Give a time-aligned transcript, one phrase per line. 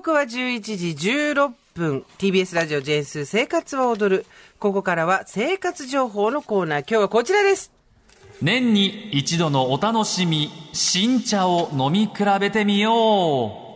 [0.00, 2.04] 刻は11時16分。
[2.16, 4.26] TBS ラジオ JS 生活は踊る。
[4.58, 6.80] ここからは生活情報のコーナー。
[6.80, 7.70] 今日はこちらです。
[8.40, 13.72] 年に一度のお楽しみ、新茶を飲み比べてみよう。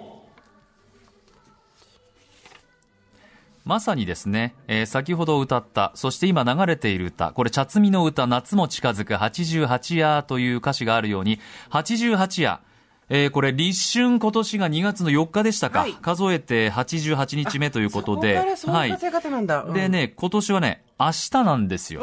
[3.67, 11.41] まさにですね、えー先ほど歌った、そして今流れている歌、これ、茶摘みの歌、夏も近づく88夜という歌詞があるように、
[11.71, 12.61] 88夜、
[13.09, 18.91] えーこれ、立春今年が2月の4日でしたか、はい数えて88日目ということで、そこからそうい
[19.71, 19.89] んで。
[19.89, 22.03] ね、今年はね、明日なんですよ。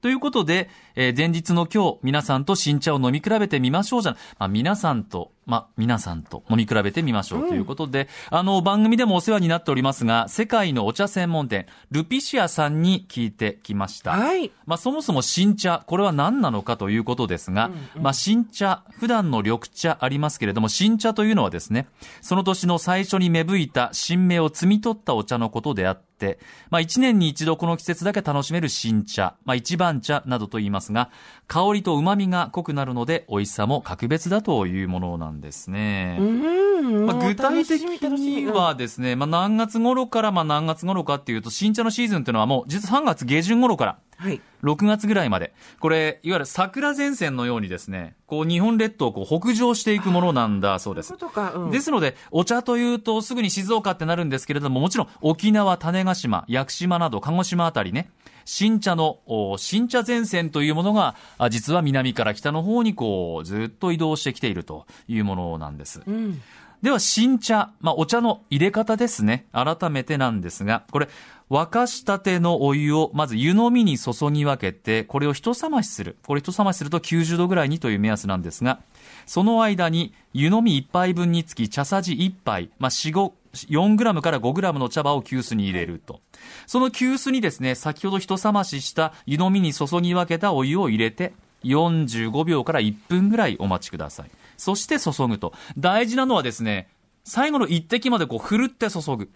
[0.00, 4.14] ということで、えー前日の今日、皆さんと新茶を飲み比べてみましょうじゃん。
[4.38, 14.12] まあ、皆さんと、まあ、皆さんと飲み比べてみましょうということで、あの、番組でもお世話になっておりますが、世界のお茶専門店、ルピシアさんに聞いてきました。
[14.12, 14.52] はい。
[14.64, 21.88] まあ、そもそも新茶、これは何なのかということですが、まあ、新茶、普段の緑茶ありますけれども、新茶というのはですね、
[22.20, 26.38] その年の最初に芽吹いた新芽を摘み取ったお茶のことであって、
[26.70, 31.10] まあ、一年に一度この季節だけ楽しめる新茶、まあ、一番茶などと言いますが、
[31.48, 36.16] 香りと旨味が濃くなるので、美味しさも格別だというものなんですね。
[36.20, 37.06] うん。
[37.06, 44.40] まあ、具体的にはですね、まあ、何月頃からまあ何月頃かっていうと、新茶のシーズンっていうのはもう実は3月下旬頃から、はい。
[44.62, 45.54] 6月ぐらいまで。
[45.78, 51.14] これ、いわゆる桜前線のようにですね、こう日本列島をこう北上していくものなんだそうです。
[51.54, 51.70] うん。
[51.70, 58.10] ですので、お茶というとすぐに静岡ってなるんですけれども、もちろん沖縄、種子島、屋久島など鹿児島あたりね、
[58.44, 66.02] 新茶の、お新茶前線というものが、あ実は南から北の方にこう、ずっと移動してきているというものなんです。
[66.06, 66.40] うん。
[66.82, 69.46] では、新茶、まあ、お茶の入れ方ですね。
[69.52, 71.08] 改めてなんですが、これ、
[71.50, 76.16] 沸かしたてのお湯を、まず湯飲みに注ぎ分けて、これを一冷ましする。
[76.24, 78.80] これ一冷ましすると90度ぐらいにという目安なんですが、
[79.26, 86.20] その間に湯飲み1杯分につき茶さじ1杯、まあ、4、4g から 5g の茶葉を急須に入れると。
[86.66, 91.32] その急須にですね、先ほど人冷ましした湯飲みに注ぎ分けたお湯を入れて、
[91.64, 94.30] 45秒から1分ぐらいお待ちください。
[94.56, 95.52] そして注ぐと。
[95.78, 96.88] 大事なのはですね、
[97.24, 99.30] 最後の一滴までこうふるって注ぐ。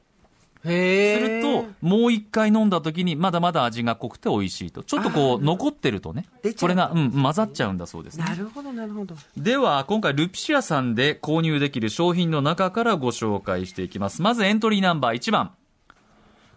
[0.64, 4.82] へすると、もう一回飲んだ時にまだまだ味が濃くて美味しいと。
[4.82, 6.26] ちょっとこう残ってるとね
[6.60, 8.24] これが、うん、混ざっちゃうんだそうですね。
[8.24, 9.14] なるほど、なるほど。
[9.36, 14.22] では、今回ルピシアさんで購入できる商品の中からご紹介していきます。
[14.22, 15.52] まずエントリーナンバー1番。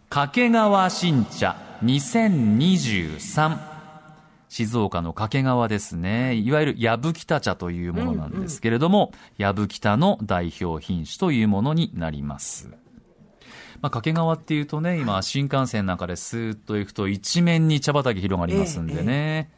[0.09, 3.77] 掛川新茶2023。
[4.49, 6.33] 静岡の掛川ですね。
[6.33, 12.69] いわゆる矢吹田茶というものなんですけれども、矢吹田の代表品種というものになります。
[13.81, 19.51] まあ、掛川っていうとね、今、新幹線なんかでスーッと行くと一面に茶畑広がりますんでね。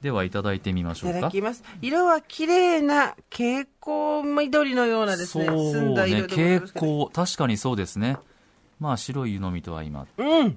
[0.00, 1.20] では、いただいてみましいょうか。
[1.20, 1.62] ただきます。
[1.82, 6.68] 色は綺麗な蛍光緑のようなですね、そう澄んだ色でござい蛍。
[6.68, 8.16] 光、確かにそうですね。
[8.80, 10.06] まあ、白い湯飲みとは今。
[10.16, 10.56] うん。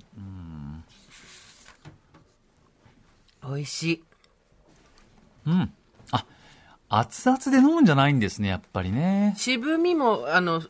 [3.43, 4.03] 美味しい。
[5.47, 5.73] うん。
[6.11, 6.25] あ、
[6.88, 9.33] 熱々で飲むんじゃないんですね、やっぱりね。
[9.38, 10.61] 渋みも、あの、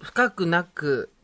[0.00, 1.19] 深くなく、うん。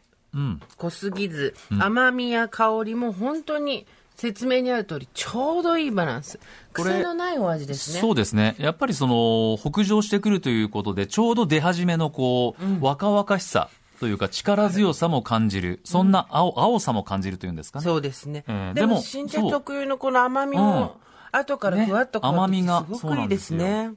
[0.76, 6.38] 濃すぎず、甘みや香りも本当に説明にある通り、ちょうどいいバランス。
[6.72, 8.00] 癖のないお味ですね。
[8.00, 8.56] そうですね。
[8.59, 13.69] やっぱりその、北上してくるということで、ちょうど出始めのこう、若々しさ
[14.00, 15.81] というか力強さも感じる。
[15.84, 17.84] そんな青、青さも感じるというんですかね。
[17.84, 18.44] そうですね。
[18.48, 20.97] ええでも新茶特有のこの甘みも、
[21.32, 23.92] 後からふわっとね甘みがすごくいいですね。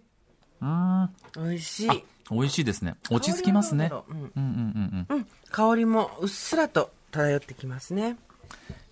[0.62, 1.10] うん。
[1.36, 2.04] 美味しい。
[2.32, 2.96] 美味しいですね。
[3.10, 3.92] 落ち着きますね。
[3.92, 5.08] うんうんうんうん。
[5.10, 5.18] うん。
[5.18, 5.28] うん。
[5.52, 8.18] 香りもうっすらと漂ってきますね。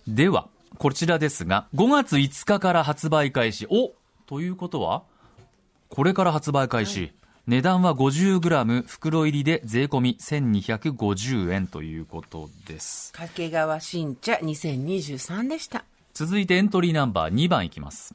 [0.06, 3.66] では、こちらですが、5月5日から発売開始。
[3.70, 3.92] お
[4.26, 5.02] ということは、
[5.88, 7.12] これから発売開始。
[7.46, 13.10] 値段は 50g 袋入りで税込み1250円ということです。
[13.14, 15.86] 掛川新茶2023でした。
[16.12, 18.14] 続いてエントリーナンバー2番いきます。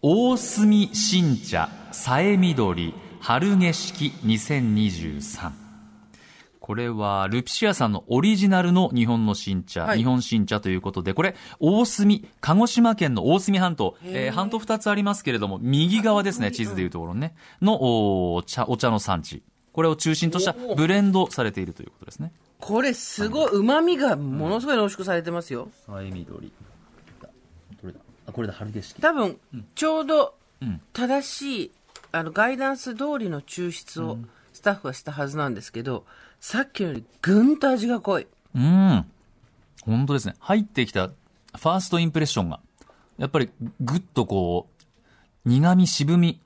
[0.00, 5.50] 大隅新茶、さえみどり、春景色2023。
[6.60, 19.42] これは、ルピシアさんのオリジナルの日本の新茶、はい日本新茶ということで、これ、大隅、鹿児島県の大隅半島、えー半島2つありますけれども、右側ですね、地図でいうところのね、のお茶、お茶の産地。
[19.72, 22.32] これを中心としたブレンドされているということですね。
[22.58, 25.68] これすごい、旨味がものすごい濃縮されてますよ。
[25.86, 26.52] さえみどり。
[27.82, 28.00] どれだ？
[28.26, 29.00] あ、これだ、春景色。
[29.00, 29.38] 多分、
[29.74, 31.70] ちょうどうん正しい、
[32.12, 34.18] あの、ガイダンス通りの抽出を
[34.52, 36.04] スタッフはしたはずなんですけど、
[36.40, 38.26] さっきよりぐんと味が濃い。
[38.54, 39.04] うん。
[39.84, 40.34] 本当ですね。
[40.38, 42.60] 入ってきたファーストインプレッションが、
[43.18, 43.50] やっぱり
[43.80, 44.68] ぐっとこ
[45.44, 46.40] う、苦味、渋み、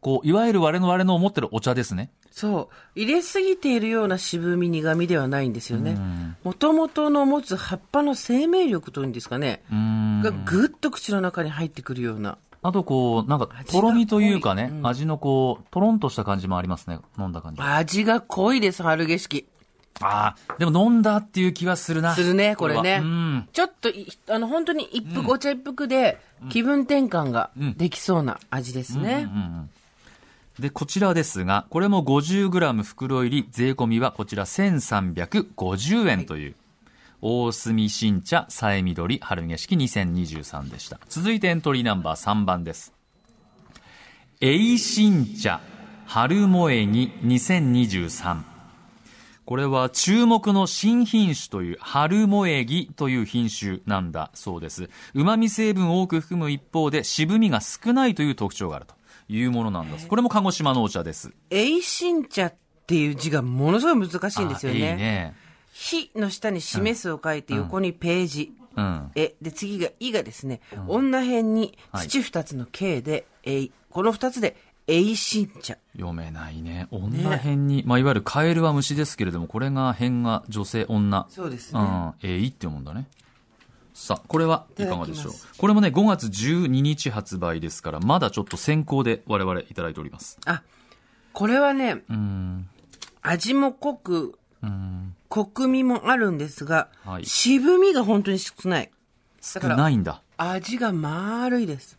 [0.00, 2.10] こう、いわゆる我々の我の思ってるお茶ですね。
[2.30, 3.00] そう。
[3.00, 5.98] 入れすぎているような渋み、苦みではないんですよね。
[6.44, 9.62] もともとの持つ葉っぱの生命力というんですかね。
[9.72, 10.22] うん。
[10.22, 12.38] がぐっと口の中に入ってくるような。
[12.62, 16.98] あとこう、なんか、とろみというかね、濃いうん味のこう、とろんとした感じもありますね。
[17.18, 17.62] 飲んだ感じ。
[17.62, 19.46] あ味が濃いです、春景色。
[20.00, 22.14] あー、でも飲んだっていう気はするな。
[22.14, 22.94] するね、これね。
[22.94, 23.48] はうん。
[23.52, 26.18] ちょっとい、あの、本当に一服、お茶一服で
[26.50, 29.28] 気分転換がうんできそうな味ですね。
[29.32, 29.70] うんうん
[30.58, 36.56] で、こちらですが、これも 50g 袋入り、税込みはこちら1350円という、
[37.20, 41.00] 大隅新茶、さえみどり、春景色2023でした。
[41.08, 42.92] 続いてエントリーナンバー3番です。
[44.40, 45.60] えい新茶、
[46.06, 48.42] 春萌えに2023。
[49.44, 54.88] これは注目の新品種という春萌え木という品種なんだそうです。
[55.12, 58.94] 旨味成分を多く含む一方で渋みが少ないという特徴があると
[59.28, 60.06] いうものなんです。
[60.06, 61.32] これも鹿児島のお茶です。
[61.50, 62.54] えいしん茶っ
[62.86, 65.34] ていう字がものすごい難しいんですよね。
[65.78, 66.10] ね。
[66.10, 68.52] 火の下に示すを書いて横にページ。
[68.76, 69.10] うん。
[69.14, 75.76] え、で、次が、いがですね、女辺に土二つの形で、えい、この二つで、えいしん茶。
[75.94, 76.88] 読めないね。
[76.90, 81.26] 女編に、まあ、いわゆるカエルは虫ですけれども、これが編が女性、女。
[81.28, 81.80] そうですね。
[81.80, 82.14] うん。
[82.22, 83.06] えいって読むんだね。
[83.92, 90.38] さあ、これはいかがでしょうこれもね、5月12日発売ですから、まだちょっと先行で我々いただいております。
[90.46, 90.62] あ、
[91.32, 92.68] これはね、うん。
[93.22, 94.34] 味も濃く、うん。
[95.28, 98.90] コクみもあるんですが、はい渋みが本当に少ない。
[99.40, 100.22] 少ないんだ。
[100.36, 101.98] 味が丸いです。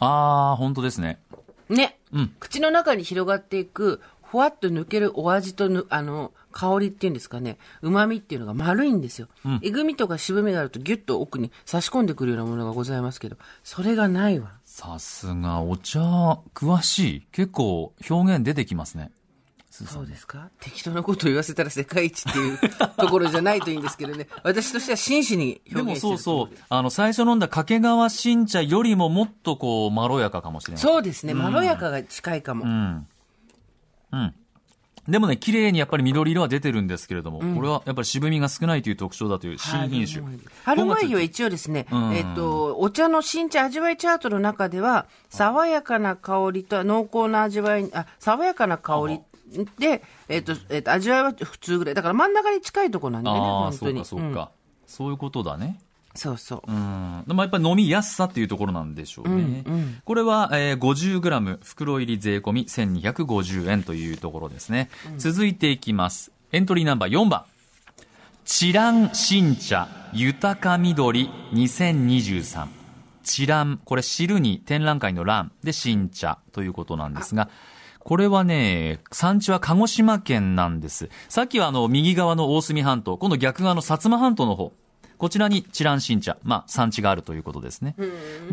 [0.00, 1.18] あー、本当ですね。
[1.68, 1.98] ね。
[2.12, 9.28] うん口の中に広がっていく、ふわっと抜けるお味とぬ、あの、香りっていうんですかね、旨味っていうのが丸いんですよ。
[9.62, 14.52] えぐみとか渋みがあるとギュッと奥に差し込んでくるようなものがございますけど、それがないわ。
[14.64, 16.00] さすが、お茶、
[16.54, 17.26] 詳しい。
[17.32, 19.10] 結構、表現出てきますね。
[19.84, 20.48] そうですか？
[20.60, 22.58] 適当なことを言わせたら世界一っていう
[22.96, 24.28] ところじゃないといいんですけどね。
[24.42, 26.56] 私としては真摯にでも表現してるそうそう。
[26.68, 30.82] あの、最初飲んだ掛川新茶よりももっとこう、まろやかかもしれない。
[30.82, 31.34] そうですね。
[31.34, 32.64] まろやかが近いかも。
[32.64, 33.06] うん。
[34.12, 34.34] うん。
[35.08, 40.20] でもね、綺麗にやっぱり緑色は出てるんですけれども、これはやっぱり渋みが少ないという特徴だという新品種。
[40.64, 49.20] 春前は一応ですね、うんえっと、お茶の新茶味わいチャートの中では、爽やかな香りと濃厚な味わい、あ、爽やかな香り
[49.78, 51.94] で、えっと、えっと、味わいは普通ぐらい。
[51.94, 54.04] だから真ん中に近いところなんでね、ああ、本当に。
[54.04, 54.48] そうかそうか、ん
[54.86, 55.80] そういうことだね。
[56.14, 56.62] そうそう。
[56.66, 57.24] うん。
[57.26, 59.62] でもやっぱり飲みやすさっていうところなんでしょうね。
[59.66, 64.88] うんうんこれは、えー 50g 袋入り税込み1250円というところですね。
[65.18, 66.32] 続いていきます。
[66.52, 67.44] エントリーナンバー4番。
[68.44, 72.68] チラン新茶豊か緑2023。
[73.24, 77.50] チラン、これ汁に展覧会の欄で新茶ということなんですが、
[78.06, 81.08] これはね、産地は鹿児島県なんです。
[81.28, 84.70] さっきはあの、右側の大隅半島、今度逆側の薩摩半島の方。
[85.18, 87.96] こちらにチラン新茶、まあ、産地があるということですね。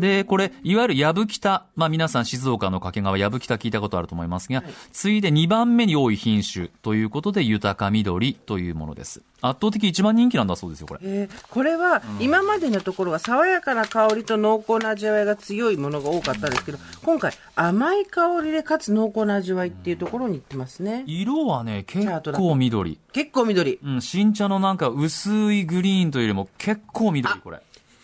[0.00, 9.22] で、これ、いわゆる矢吹北、まあ皆さん静岡の掛川矢吹北聞いたことあると思いますが、次いで2番目に多い品種ということで、豊か緑というものです。
[9.46, 11.00] 圧倒的一番人気なんだそうですよ、これ。
[11.02, 21.04] えーこれは今までのところは爽やかな香りと濃厚な味わいが強いものが多かったんですけど、今回甘い香りでかつ濃厚な味わいっていうところに行ってますね。
[21.06, 22.98] 色はね、結構緑。
[23.12, 23.78] 結構緑。
[23.84, 27.60] うん、新茶のなんか薄いグリーンというよりも結構緑、これ。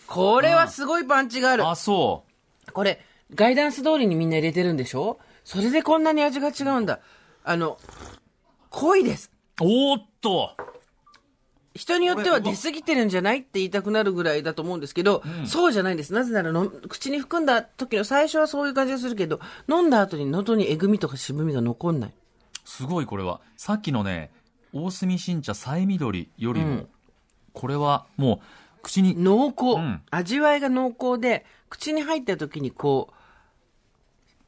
[0.07, 1.67] これはすごいパンチがある。
[1.67, 2.23] あ、そ
[2.73, 5.17] これ、ガイダンス通りにみんな入れてるんでしょ？
[5.43, 6.99] それでこんなに味が違うんだ。
[7.43, 7.77] あの、
[8.69, 9.31] 濃いです。
[9.61, 9.63] う。
[9.63, 10.51] おーっと
[11.73, 16.13] 人によっては出過ぎてるんじゃないって言いたくなるぐらいだと思うんですけど、そうじゃないんです。
[16.13, 22.13] なぜならの、口に含んだ時の最初はそういう感じがするけど、飲んだ後に喉にえぐみとか渋みが残んない。
[22.65, 23.39] すごいこれは。
[23.55, 24.31] さっきのね、
[24.73, 26.87] 大隅新茶さえ緑よりも、うん
[27.53, 33.09] これはもう、口に、濃厚、うん味わいが濃厚で、口に入った時にこ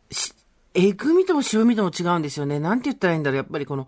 [0.09, 0.33] う、し
[0.73, 2.59] えぐみとも渋みとも違うんですよね。
[2.59, 3.37] なんて言ったらいいんだろう。
[3.37, 3.87] やっぱりこの、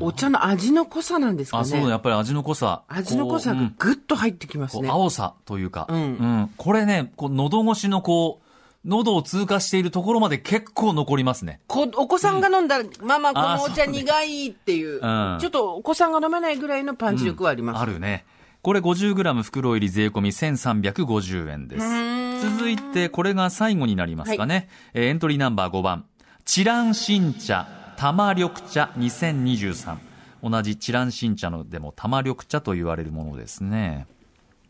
[0.00, 1.62] お茶の味の濃さなんですかね。
[1.62, 2.82] あ、そうだ、やっぱり味の濃さ。
[2.88, 4.88] 味の濃さがぐっと入ってきますね。
[4.88, 8.44] 青さというか、うんこれね、こう喉越しのこう、
[8.88, 11.60] 喉を通過しているところまで結構残りますね。
[11.68, 17.80] こお子さんが飲んだら、ママこのお茶苦いっていう、うんちょっとお子さんが飲めないぐらいのパンチ力はあります。
[17.80, 18.24] あるね。
[18.62, 22.50] これ 50g 袋入り税込み1350円です。
[22.56, 24.68] 続いて、これが最後になりますかね。
[24.92, 26.04] えーエントリーナンバー5番。
[26.44, 27.66] チラン新茶、
[28.04, 29.96] 玉緑茶2023。
[30.42, 34.06] 同じチラン新茶のでも玉緑茶と言われるものですね。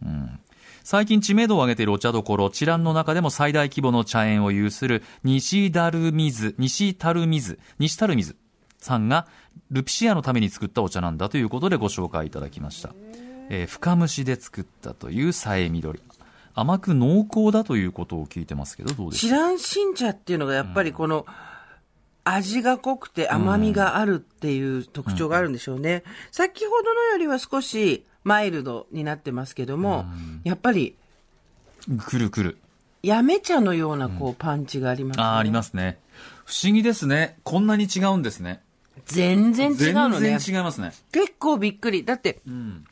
[0.04, 0.38] うん。
[0.84, 8.36] 最近知名度を上げているお茶どころ、チランの中でも最大規模の茶園を有する西ダルミズ、西タルミズ、西タルミズ
[8.78, 9.26] さんが
[9.68, 12.94] ルピシアのために作ったお茶なんだということでご紹介いただきました。
[13.50, 16.00] えー深蒸しで作ったというさえ緑。
[16.54, 19.26] 甘く濃厚だということを聞いてますけど、どうですか？
[19.26, 21.26] 知らん新茶っていうのがやっぱりこの、
[22.24, 26.02] 味が濃くて甘みがあるっていう特徴があるんでしょうね。
[26.32, 30.06] 先ほどのよりは少しマイルドになってますけども、
[30.42, 30.96] やっぱり、
[32.06, 32.58] くるくる。
[33.02, 35.22] やめ茶のようなこうパンチがありますね。
[35.22, 35.98] ああ、ありますね。
[36.46, 37.38] 不思議ですね。
[37.44, 38.62] こんなに違うんですね。
[39.04, 40.20] 全然違うのね。
[40.20, 40.92] 全然違いますね。
[41.12, 42.04] 結構びっくり。
[42.04, 42.84] だって、うん。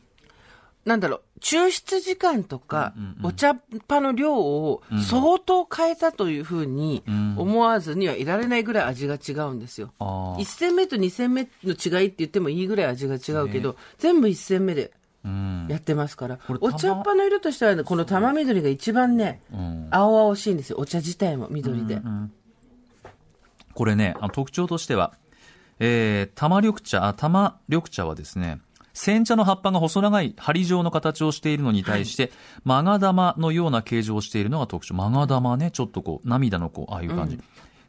[0.84, 7.04] なんだろう、抽出時間とか、お茶っ葉の量を相当変えたというふうに
[7.36, 9.92] 思わずにはいられないぐらい味が違うんですよ。
[9.98, 10.44] ああ1。
[10.44, 14.92] 戦目と2戦目の違いって言ってもいいぐらい味が違うけど、全部1戦目で
[15.24, 15.66] うん。
[15.68, 20.78] やってますから、れお茶っ葉の色としてはね、この玉緑が一番ね、うん青々しいんですよ。
[20.78, 22.00] お茶自体も緑で。
[23.74, 25.14] これね、特徴としては、
[25.78, 28.60] えー、玉緑茶、あ、玉緑茶はですね、
[28.94, 32.30] 煎茶の葉っぱが細長い針状の形をしているのに対して、
[32.64, 34.94] マガ玉のような形状をしているのが特徴。
[34.94, 37.38] マガ玉ね、ちょっとこう、涙のこう、ああいう感じ。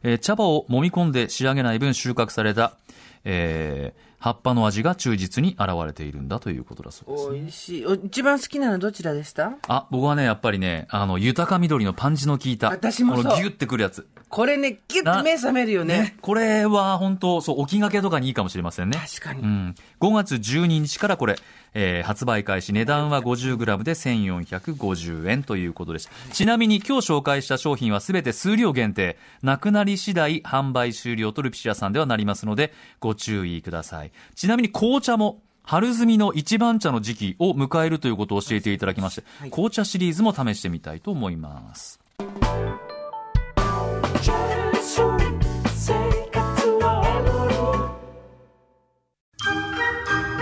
[0.02, 2.76] えー茶葉を揉み込んで仕上げない分収穫された、
[3.24, 7.30] えー、葉っぱの味が忠実に現れているんだということだそうです。
[7.30, 7.86] 美味しい。
[7.86, 9.52] お一番好きなのはどちらでした？
[9.68, 12.70] あ、僕はね、やっぱりね、あの、豊か緑のパンチの効いた。
[12.70, 14.06] 私もそうこのギュッてくるやつ。
[14.30, 16.16] これね、ギュッと目覚めるよね。
[16.22, 18.98] これは本当、そう、置きがけとかにいいかもしれませんね。
[18.98, 19.42] 確かに。
[19.42, 19.74] うん。
[20.00, 21.36] 5月12日からこれ、
[21.74, 22.72] えー発売開始。
[22.72, 26.08] 値段は 50g で1450円ということです。
[26.32, 29.18] ちなみに今日紹介した商品はすべて数量限定。
[29.42, 34.12] なくなり次第販売終了とルピシアさんではなりますので、ご注意ください。
[34.34, 42.00] ちなみに紅茶も、春摘みの一番茶の時期を迎えるということを教えていただきまして、はい紅茶シリーズも試してみたいと思います。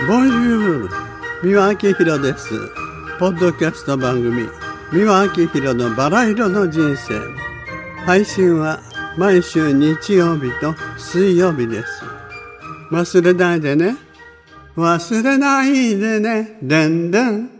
[0.05, 0.89] Bonjour!
[1.43, 2.49] 三輪明宏です。
[3.19, 4.47] ポッドキャスト番組、
[4.91, 7.19] 三輪明宏のバラ色の人生。
[8.05, 8.81] 配信は
[9.17, 12.12] 毎週日曜日と水曜日です。
[12.93, 13.95] 忘れないでね。
[14.77, 16.59] 忘れないでね。
[16.61, 17.52] でんでん。